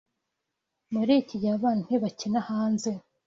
[0.93, 2.89] Muri iki gihe abana ntibakina hanze